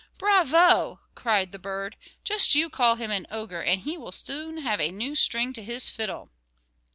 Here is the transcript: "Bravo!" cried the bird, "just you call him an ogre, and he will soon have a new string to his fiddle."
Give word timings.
"Bravo!" 0.17 0.99
cried 1.13 1.51
the 1.51 1.59
bird, 1.59 1.95
"just 2.23 2.55
you 2.55 2.71
call 2.71 2.95
him 2.95 3.11
an 3.11 3.27
ogre, 3.29 3.61
and 3.61 3.81
he 3.81 3.99
will 3.99 4.11
soon 4.11 4.57
have 4.57 4.81
a 4.81 4.91
new 4.91 5.15
string 5.15 5.53
to 5.53 5.61
his 5.63 5.89
fiddle." 5.89 6.31